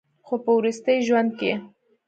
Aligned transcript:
خو 0.25 0.35
پۀ 0.43 0.51
وروستي 0.59 0.95
ژوند 1.07 1.29
کښې 1.39 1.53